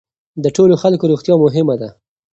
[0.43, 1.89] د ټولو خلکو روغتیا مهمه ده.